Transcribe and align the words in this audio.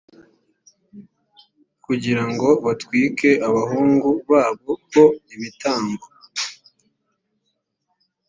kugira 1.85 2.23
ngo 2.31 2.47
batwike 2.65 3.29
abahungu 3.47 4.09
babo 4.29 4.71
ho 4.91 5.03
ibitambo 5.33 6.05